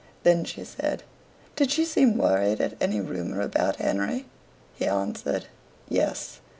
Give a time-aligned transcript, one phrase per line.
[0.23, 1.03] Then she said:
[1.55, 4.25] "Did she seem worried at any rumour about Henry?"
[4.73, 5.45] He answered,
[5.89, 6.39] "Yes."